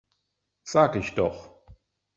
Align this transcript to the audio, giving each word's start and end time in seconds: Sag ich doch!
Sag 0.63 0.95
ich 0.95 1.13
doch! 1.13 1.59